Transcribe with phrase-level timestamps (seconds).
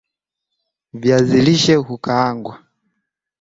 [0.93, 2.59] viazi lishe hukaangwa